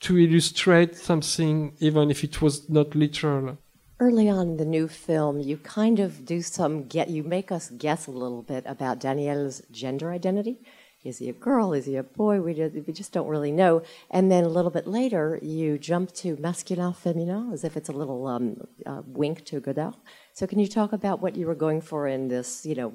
[0.00, 3.58] to illustrate something, even if it was not literal.
[4.00, 7.10] Early on in the new film, you kind of do some get.
[7.10, 10.60] You make us guess a little bit about Daniel's gender identity.
[11.04, 11.72] Is he a girl?
[11.72, 12.40] Is he a boy?
[12.40, 13.82] We just, we just don't really know.
[14.10, 17.92] And then a little bit later, you jump to masculin féminin, as if it's a
[17.92, 19.94] little um, uh, wink to Godard.
[20.32, 22.92] So can you talk about what you were going for in this, you know,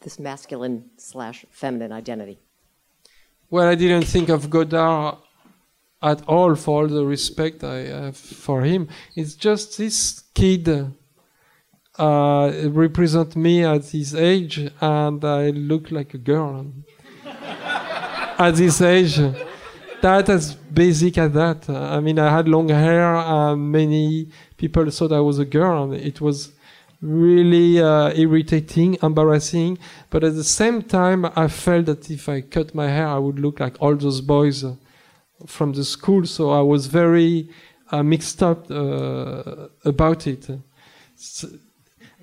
[0.00, 2.38] this masculine slash feminine identity?
[3.48, 5.18] Well, I didn't think of Godard
[6.02, 8.88] at all for all the respect I have for him.
[9.14, 10.92] It's just this kid
[11.98, 16.72] uh, represent me at his age, and I look like a girl
[17.26, 19.20] at this age.
[20.00, 21.68] That as basic as that.
[21.68, 26.20] I mean, I had long hair, and many people thought I was a girl, it
[26.20, 26.52] was
[27.02, 29.78] really uh, irritating, embarrassing.
[30.10, 33.38] But at the same time, I felt that if I cut my hair, I would
[33.38, 34.64] look like all those boys
[35.46, 37.48] from the school, so I was very
[37.90, 40.48] uh, mixed up uh, about it.
[41.16, 41.48] So,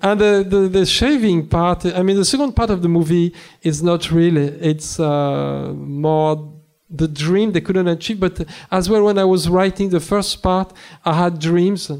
[0.00, 3.82] and the, the, the, shaving part, I mean, the second part of the movie is
[3.82, 6.54] not really, it's uh, more
[6.88, 8.20] the dream they couldn't achieve.
[8.20, 10.72] But as well, when I was writing the first part,
[11.04, 11.90] I had dreams.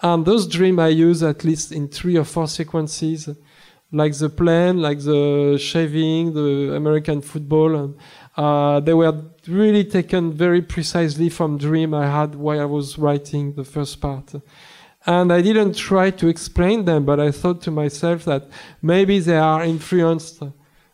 [0.00, 3.28] And those dreams I use at least in three or four sequences,
[3.90, 7.74] like the plane, like the shaving, the American football.
[7.74, 7.96] And,
[8.38, 13.54] uh, they were really taken very precisely from dream I had while I was writing
[13.54, 14.32] the first part.
[15.06, 18.48] And I didn't try to explain them, but I thought to myself that
[18.80, 20.44] maybe they are influenced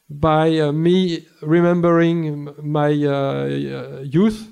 [0.09, 4.49] by uh, me remembering my uh, youth.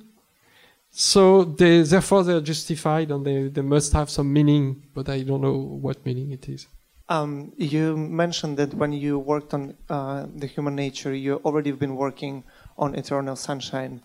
[0.91, 5.41] So they, therefore they're justified and they, they must have some meaning, but I don't
[5.41, 6.67] know what meaning it is.
[7.09, 11.79] Um, you mentioned that when you worked on uh, the human nature, you already have
[11.79, 12.45] been working
[12.79, 14.03] on Eternal Sunshine.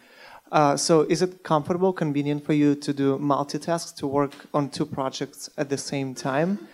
[0.51, 4.85] Uh, so is it comfortable, convenient for you to do multitask, to work on two
[4.85, 6.67] projects at the same time?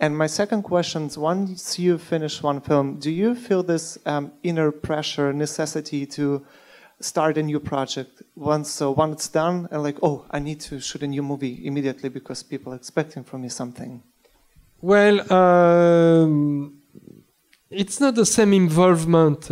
[0.00, 4.32] And my second question is, once you finish one film, do you feel this um,
[4.42, 6.44] inner pressure, necessity to
[7.00, 10.78] start a new project once so once it's done and like oh i need to
[10.78, 14.02] shoot a new movie immediately because people are expecting from me something
[14.82, 16.78] Well, um,
[17.68, 19.50] it's not the same involvement.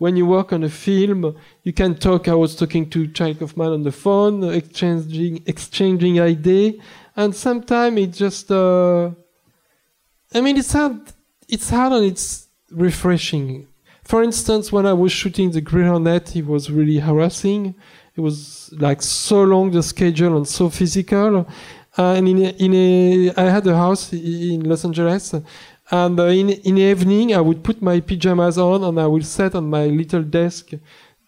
[0.00, 2.26] When you work on a film, you can talk.
[2.26, 6.72] I was talking to Charlie Kaufman on the phone, exchanging exchanging idea,
[7.16, 8.50] and sometimes it just.
[8.50, 9.10] Uh,
[10.32, 11.02] I mean, it's hard.
[11.54, 13.66] It's hard and it's refreshing.
[14.02, 17.74] For instance, when I was shooting the Green Hornet, it was really harassing.
[18.16, 21.46] It was like so long the schedule and so physical.
[21.98, 25.34] Uh, and in a, in a, I had a house in Los Angeles,
[25.90, 29.26] and uh, in in the evening I would put my pajamas on and I would
[29.26, 30.70] sit on my little desk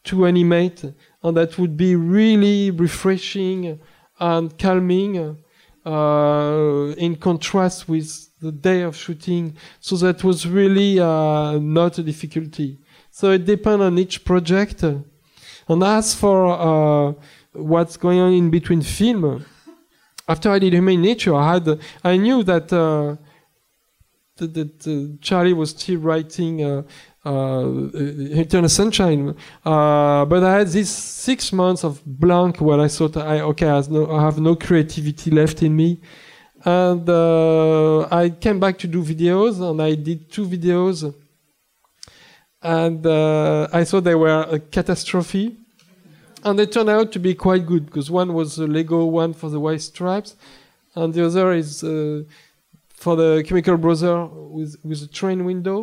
[0.04, 0.84] to animate,
[1.22, 3.78] and that would be really refreshing
[4.18, 5.36] and calming,
[5.84, 9.56] uh, in contrast with the day of shooting.
[9.80, 12.78] So that was really uh, not a difficulty.
[13.10, 14.82] So it depends on each project.
[14.82, 17.12] And as for uh,
[17.52, 19.44] what's going on in between film
[20.28, 23.16] after I did Human Nature, I had I knew that uh,
[24.46, 26.82] that, uh, Charlie was still writing uh,
[27.24, 27.64] uh,
[27.94, 29.34] Eternal Sunshine,
[29.64, 33.82] uh, but I had these six months of blank where I thought I okay I,
[33.88, 36.00] no, I have no creativity left in me,
[36.64, 41.14] and uh, I came back to do videos and I did two videos,
[42.60, 45.56] and uh, I thought they were a catastrophe.
[46.44, 49.48] And they turned out to be quite good because one was a Lego one for
[49.48, 50.34] the White Stripes,
[50.96, 52.24] and the other is uh,
[53.02, 55.78] for the Chemical Brother with with a train window.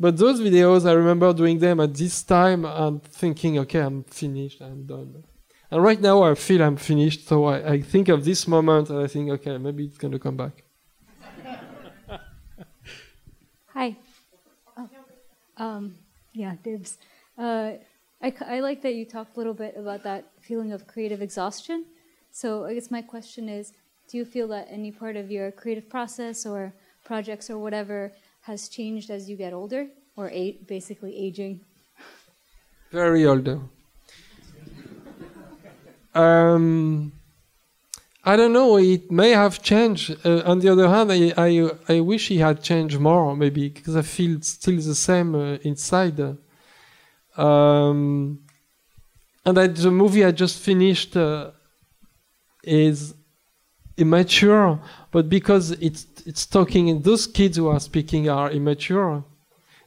[0.00, 4.60] But those videos, I remember doing them at this time and thinking, okay, I'm finished,
[4.60, 5.24] I'm done.
[5.70, 9.00] And right now, I feel I'm finished, so I, I think of this moment and
[9.00, 10.64] I think, okay, maybe it's going to come back.
[13.74, 13.96] Hi.
[14.76, 14.88] Oh.
[15.56, 15.94] Um,
[16.32, 16.98] yeah, dibs.
[17.36, 17.72] Uh,
[18.22, 21.86] I, I like that you talked a little bit about that feeling of creative exhaustion.
[22.30, 23.72] So I guess my question is,
[24.08, 26.72] do you feel that any part of your creative process or
[27.04, 29.86] projects or whatever has changed as you get older,
[30.16, 30.30] or
[30.66, 31.60] basically aging?
[32.90, 33.60] Very older.
[36.14, 37.12] Um,
[38.24, 38.78] I don't know.
[38.78, 40.16] It may have changed.
[40.24, 43.94] Uh, on the other hand, I, I I wish he had changed more, maybe because
[43.94, 46.18] I feel still the same uh, inside.
[47.36, 48.40] Um,
[49.44, 51.50] and the movie I just finished uh,
[52.64, 53.14] is
[53.98, 54.80] immature,
[55.10, 59.24] but because it's it's talking, those kids who are speaking are immature.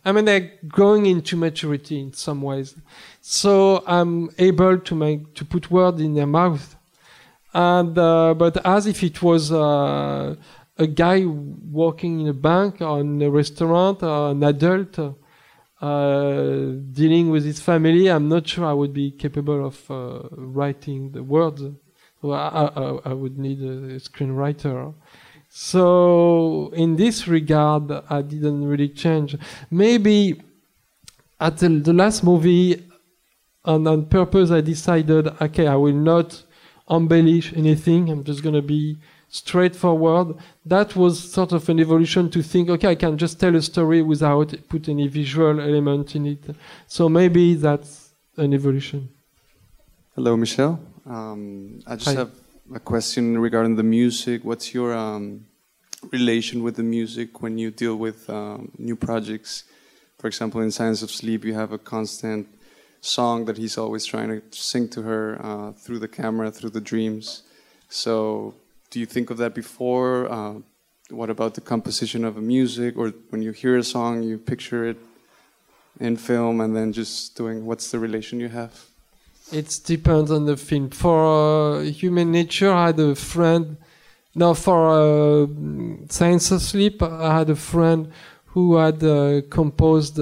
[0.04, 2.76] I mean, they're growing into maturity in some ways.
[3.22, 6.76] So I'm able to make to put words in their mouth,
[7.54, 10.36] and uh, but as if it was uh,
[10.78, 15.00] a guy working in a bank or in a restaurant or an adult
[15.82, 21.12] uh, dealing with his family, I'm not sure I would be capable of uh, writing
[21.12, 21.64] the words.
[22.22, 24.94] Well, I, I, I, would need a screenwriter.
[25.50, 29.36] So in this regard, I didn't really change.
[29.70, 30.42] Maybe
[31.40, 32.88] at the, last movie,
[33.66, 36.44] and on purpose, I decided, okay, I will not
[36.90, 38.10] embellish anything.
[38.10, 38.98] I'm just going to be
[39.30, 40.36] straightforward.
[40.66, 44.02] That was sort of an evolution to think, okay, I can just tell a story
[44.02, 46.56] without put any visual element in it.
[46.88, 49.10] So maybe that's an evolution.
[50.16, 50.80] Hello, Michel.
[51.06, 52.20] Um, I just Hi.
[52.20, 52.32] have
[52.74, 54.44] a question regarding the music.
[54.44, 55.46] What's your um,
[56.12, 59.64] relation with the music when you deal with um, new projects?
[60.20, 62.48] For example, in Science of Sleep, you have a constant
[63.02, 66.82] song that he's always trying to sing to her uh, through the camera, through the
[66.82, 67.44] dreams.
[67.90, 68.54] So,
[68.92, 70.32] do you think of that before?
[70.32, 70.54] Uh,
[71.10, 74.86] what about the composition of a music, or when you hear a song, you picture
[74.86, 74.98] it
[76.00, 77.66] in film, and then just doing?
[77.66, 78.91] What's the relation you have?
[79.52, 80.90] It depends on the film.
[80.90, 83.76] For uh, Human Nature, I had a friend.
[84.34, 85.48] No, for uh,
[86.08, 88.12] Science of Sleep, I had a friend
[88.46, 90.20] who had uh, composed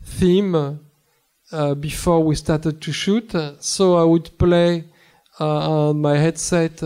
[0.00, 3.34] theme uh, before we started to shoot.
[3.58, 4.84] So I would play
[5.40, 6.80] uh, on my headset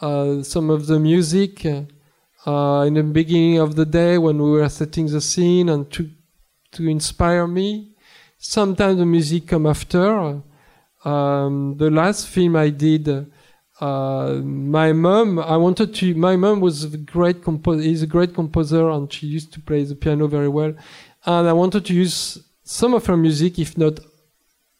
[0.00, 1.88] uh, some of the music in
[2.46, 6.10] the beginning of the day when we were setting the scene and to
[6.72, 7.94] to inspire me.
[8.38, 10.42] Sometimes the music come after.
[11.04, 13.08] Um, the last film I did,
[13.80, 16.14] uh, my mom, I wanted to.
[16.14, 17.82] My mom was a great composer.
[17.82, 20.72] Is a great composer, and she used to play the piano very well.
[21.26, 24.00] And I wanted to use some of her music, if not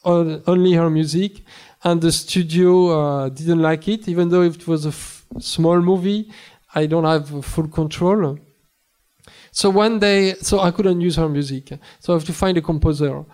[0.03, 1.43] all, only her music.
[1.83, 4.93] And the studio uh, didn't like it, even though it was a
[5.41, 6.31] small movie.
[6.75, 8.39] I don't have full control.
[9.53, 11.79] So one day, so I couldn't use her music.
[12.01, 13.25] So I have to find a composer.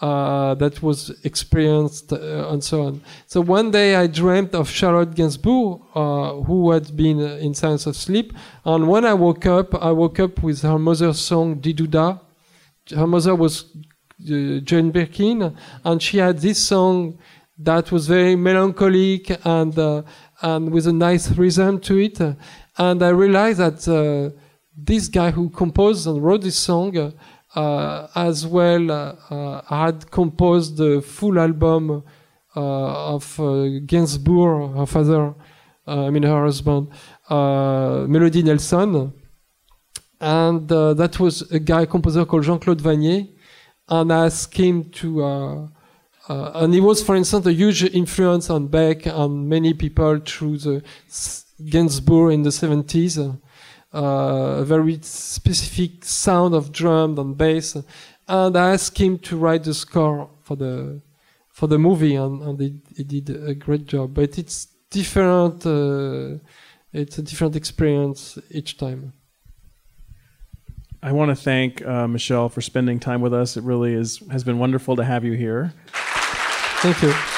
[0.00, 3.02] Uh, that was experienced uh, and so on.
[3.26, 7.84] So one day I dreamt of Charlotte Gainsbourg, uh, who had been uh, in Science
[7.84, 8.32] of Sleep.
[8.64, 12.16] And when I woke up, I woke up with her mother's song Di Doo Dah.
[12.94, 17.18] Her mother was uh, Jane Birkin, and she had this song
[17.58, 20.02] that was very melancholic and uh,
[20.42, 22.20] and with a nice rhythm to it.
[22.20, 24.32] And I realized that
[24.76, 27.12] this guy who composed and wrote this song
[27.54, 32.02] Uh, as well uh, uh, had composed the full album
[32.54, 33.24] uh, of
[33.86, 35.34] Gainsbourg, her father,
[35.86, 36.88] I mean her husband,
[37.30, 39.12] Melody Nelson.
[40.20, 43.28] And that was a guy, composer called Jean-Claude Vannier,
[43.88, 45.68] and asked him to uh,
[46.28, 50.58] uh, and he was, for instance, a huge influence on Beck and many people through
[50.58, 50.82] the
[51.64, 53.40] Gainsbourg in the 70s.
[53.94, 57.74] Uh, a very specific sound of drum and bass.
[58.26, 61.00] And I asked him to write the score for the
[61.48, 64.14] for the movie, and, and he, he did a great job.
[64.14, 65.66] But it's different.
[65.66, 66.38] Uh,
[66.92, 69.12] it's a different experience each time.
[71.02, 73.56] I want to thank uh, Michel for spending time with us.
[73.56, 75.72] It really is has been wonderful to have you here.
[76.82, 77.37] Thank you.